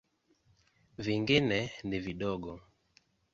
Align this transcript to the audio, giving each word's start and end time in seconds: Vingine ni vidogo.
Vingine 0.97 1.59
ni 1.89 1.99
vidogo. 2.07 2.53